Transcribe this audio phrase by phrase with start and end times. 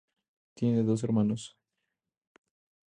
[0.55, 1.55] Tiene dos hermanos.